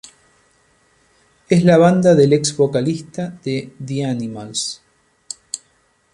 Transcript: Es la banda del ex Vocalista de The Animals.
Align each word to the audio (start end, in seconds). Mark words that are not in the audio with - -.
Es 1.47 1.63
la 1.63 1.77
banda 1.77 2.15
del 2.15 2.33
ex 2.33 2.57
Vocalista 2.57 3.37
de 3.43 3.75
The 3.85 4.03
Animals. 4.07 4.81